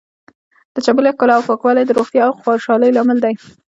[0.73, 3.33] د چاپیریال ښکلا او پاکوالی د روغتیا او خوشحالۍ لامل دی.